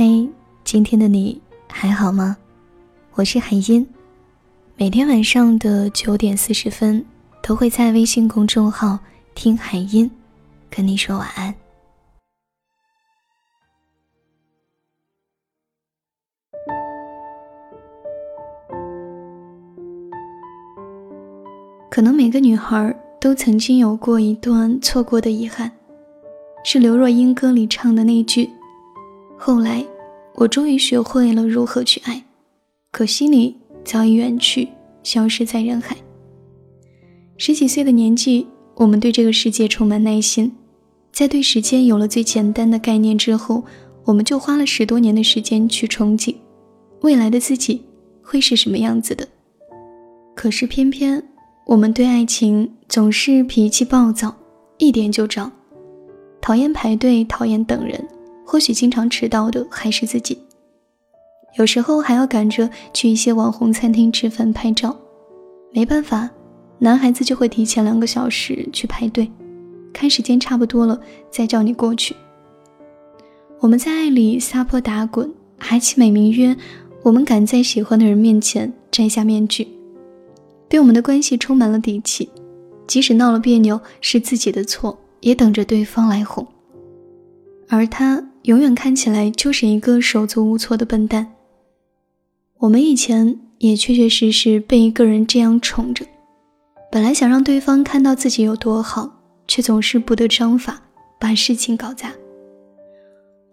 [0.00, 0.28] 嘿，
[0.62, 2.36] 今天的你还好吗？
[3.14, 3.84] 我是海音，
[4.76, 7.04] 每天晚上的九点四十分
[7.42, 9.00] 都会在微信公众号
[9.34, 10.08] “听海音”
[10.70, 11.52] 跟你说晚安。
[21.90, 25.72] 可能每个女孩都曾经有过一段错过的遗憾，
[26.62, 28.48] 是刘若英歌里唱的那句。
[29.38, 29.86] 后来，
[30.34, 32.22] 我终于学会了如何去爱，
[32.90, 34.68] 可惜你早已远去，
[35.04, 35.96] 消失在人海。
[37.36, 40.52] 十几岁的年纪，我们对这个世界充满耐心，
[41.12, 43.62] 在对时间有了最简单的概念之后，
[44.04, 46.34] 我们就花了十多年的时间去憧憬
[47.02, 47.84] 未来的自己
[48.20, 49.26] 会是什么样子的。
[50.34, 51.22] 可是偏偏
[51.64, 54.34] 我们对爱情总是脾气暴躁，
[54.78, 55.50] 一点就着，
[56.40, 58.04] 讨厌排队，讨厌等人。
[58.50, 60.38] 或许经常迟到的还是自己，
[61.58, 64.96] 有时候还要赶着去一些网红餐厅吃饭拍照，
[65.70, 66.30] 没办法，
[66.78, 69.30] 男孩子就会提前两个小时去排队，
[69.92, 70.98] 看时间差不多了
[71.30, 72.16] 再叫你过去。
[73.60, 76.56] 我们在爱里撒泼打滚，还起美名曰
[77.02, 79.68] 我们敢在喜欢的人面前摘下面具，
[80.70, 82.30] 对我们的关系充满了底气，
[82.86, 86.46] 即使闹了别扭是自己的错，也等着对方来哄，
[87.68, 88.24] 而他。
[88.48, 91.34] 永远看起来就是一个手足无措的笨蛋。
[92.60, 96.02] 我们以前也确确实实被一个人这样宠着，
[96.90, 100.80] 本来想让对方看到自己有多好，却总是不得章法，
[101.20, 102.10] 把事情搞砸。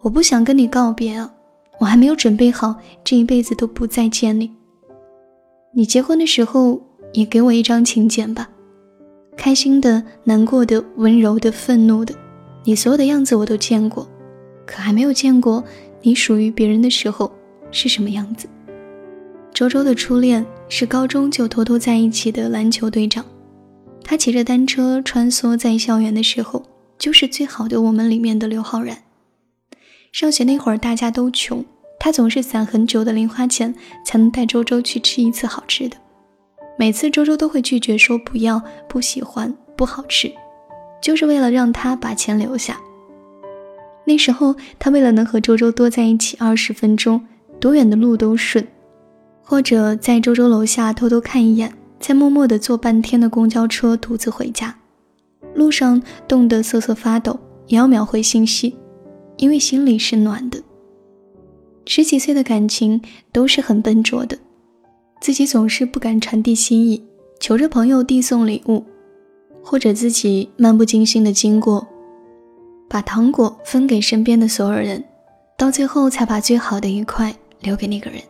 [0.00, 1.30] 我不想跟你告别啊，
[1.78, 2.74] 我还没有准备好
[3.04, 4.50] 这一辈子都不再见你。
[5.74, 6.80] 你结婚的时候
[7.12, 8.48] 也给我一张请柬吧，
[9.36, 12.14] 开心的、难过的、温柔的、愤怒的，
[12.64, 14.08] 你所有的样子我都见过。
[14.66, 15.64] 可还没有见过
[16.02, 17.32] 你属于别人的时候
[17.70, 18.46] 是什么样子。
[19.54, 23.24] 周周的初恋是高中就偷偷在一起的篮球队长，
[24.04, 26.62] 他骑着单车穿梭在校园的时候，
[26.98, 28.98] 就是最好的我们里面的刘昊然。
[30.12, 31.64] 上学那会儿大家都穷，
[31.98, 33.74] 他总是攒很久的零花钱
[34.04, 35.96] 才能带周周去吃一次好吃的，
[36.78, 40.30] 每次周周都会拒绝说不要、不喜欢、不好吃，
[41.00, 42.78] 就是为了让他把钱留下。
[44.08, 47.20] 那时候，他为了能和周周多在一起二十分钟，
[47.58, 48.64] 多远的路都顺，
[49.42, 54.72] 或者在周周楼下偷偷看一眼，再默默地坐半天的公交车独自回家，
[55.54, 58.76] 路上冻得瑟瑟发抖，也要秒回信息，
[59.38, 60.62] 因为心里是暖的。
[61.84, 63.02] 十几岁的感情
[63.32, 64.38] 都是很笨拙的，
[65.20, 67.02] 自己总是不敢传递心意，
[67.40, 68.84] 求着朋友递送礼物，
[69.64, 71.84] 或者自己漫不经心的经过。
[72.88, 75.04] 把糖果分给身边的所有人，
[75.56, 78.20] 到最后才把最好的一块留给那个人。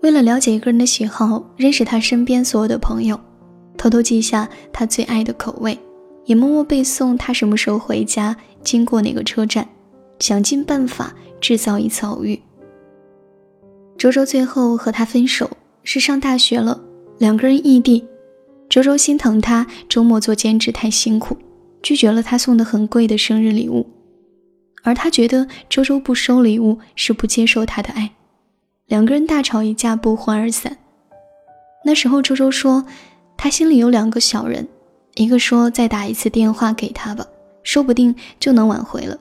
[0.00, 3.18] 为了了解一个人的喜好，认识他身边所有的朋友，
[3.76, 5.78] 偷偷记下他最爱的口味，
[6.24, 9.68] 也默默背诵他什么时候回家，经过哪个车站，
[10.18, 12.40] 想尽办法制造一次偶遇。
[13.96, 15.48] 周周最后和他分手
[15.84, 16.80] 是上大学了，
[17.18, 18.04] 两个人异地，
[18.68, 21.36] 周周心疼他周末做兼职太辛苦。
[21.82, 23.86] 拒绝了他送的很贵的生日礼物，
[24.84, 28.12] 而他觉得周周不收礼物是不接受他的爱，
[28.86, 30.78] 两个人大吵一架，不欢而散。
[31.84, 32.84] 那时候周周说，
[33.36, 34.68] 他心里有两个小人，
[35.16, 37.26] 一个说再打一次电话给他吧，
[37.64, 39.16] 说不定就能挽回了；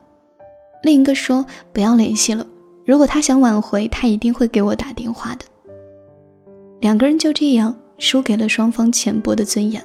[0.83, 1.43] 另一个说
[1.73, 2.45] 不要联系了，
[2.85, 5.45] 如果他想挽回，他一定会给我打电话的。
[6.79, 9.83] 两个人就这样输给了双方浅薄的尊严。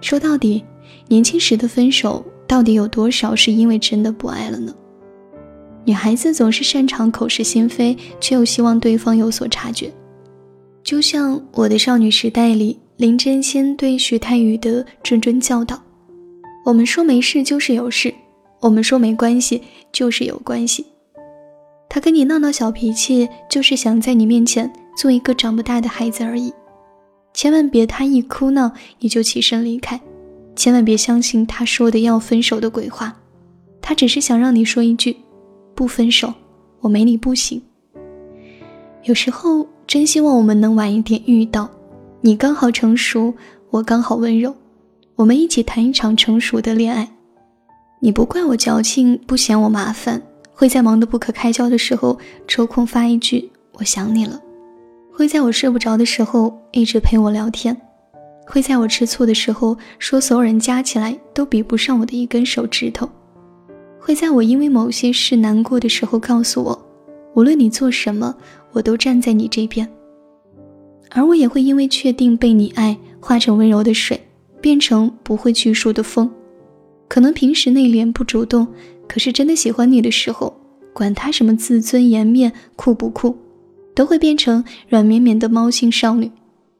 [0.00, 0.64] 说到底。
[1.08, 4.74] 年轻时的分手，到底有多少是因为真的不爱了呢？
[5.84, 9.92] 女孩子总是擅长口是心非，却又希望对方有所察觉。
[10.82, 15.80] 就像《我的少女时代》里林真心对徐太宇的谆谆教导
[16.66, 18.12] ：“我们说没事就是有事，
[18.60, 19.62] 我们说没关系
[19.92, 20.86] 就是有关系。
[21.88, 26.52] 他跟你闹闹小脾气，就是想在你面前做一个长不大的孩子而已。
[27.32, 30.00] 千万别他一哭闹，你就起身离开。”
[30.56, 33.14] 千万别相信他说的要分手的鬼话，
[33.80, 35.14] 他只是想让你说一句
[35.76, 36.32] ：“不分手，
[36.80, 37.62] 我没你不行。”
[39.04, 41.70] 有时候真希望我们能晚一点遇到，
[42.22, 43.32] 你刚好成熟，
[43.70, 44.52] 我刚好温柔，
[45.14, 47.08] 我们一起谈一场成熟的恋爱。
[48.00, 50.20] 你不怪我矫情，不嫌我麻烦，
[50.52, 52.18] 会在忙得不可开交的时候
[52.48, 54.40] 抽空发一句“我想你了”，
[55.12, 57.76] 会在我睡不着的时候一直陪我聊天。
[58.46, 63.06] 会在我吃醋的时候说，所有人加起来都比不上我的一根手指头；
[63.98, 66.86] 会在我因为某些事难过的时候告诉我，
[67.34, 68.34] 无论你做什么，
[68.72, 69.86] 我都站在你这边。
[71.10, 74.20] 而我也会因为确定被你爱，化成温柔的水，
[74.60, 76.30] 变成不会拘束的风。
[77.08, 78.66] 可能平时内敛不主动，
[79.08, 80.56] 可是真的喜欢你的时候，
[80.92, 83.36] 管他什么自尊颜面酷不酷，
[83.94, 86.30] 都会变成软绵绵的猫性少女，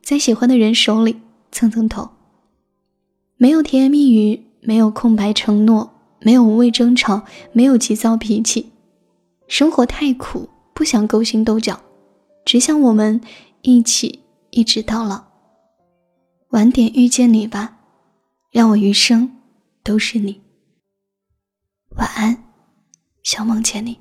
[0.02, 1.16] 在喜欢的人手里
[1.50, 2.10] 蹭蹭头。
[3.36, 5.90] 没有甜言蜜语，没有空白承诺，
[6.20, 7.22] 没有无谓争吵，
[7.52, 8.72] 没有急躁脾气。
[9.48, 11.80] 生活太苦，不想勾心斗角，
[12.44, 13.20] 只想我们
[13.62, 14.20] 一起
[14.50, 15.24] 一直到老。
[16.50, 17.78] 晚点遇见你吧，
[18.50, 19.32] 让我余生。
[19.86, 20.42] 都是你。
[21.90, 22.42] 晚安，
[23.22, 24.00] 想梦见你。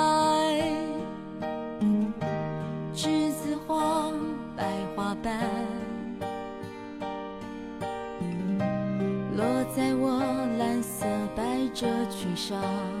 [12.51, 13.00] 上。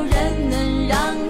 [0.00, 1.29] 有人能让